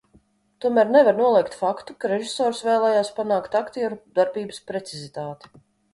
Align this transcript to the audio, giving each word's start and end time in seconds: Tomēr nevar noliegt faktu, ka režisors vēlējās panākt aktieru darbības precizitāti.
Tomēr 0.63 0.87
nevar 0.93 1.17
noliegt 1.17 1.57
faktu, 1.59 1.95
ka 2.05 2.11
režisors 2.13 2.63
vēlējās 2.69 3.11
panākt 3.19 3.59
aktieru 3.63 4.01
darbības 4.21 4.63
precizitāti. 4.73 5.55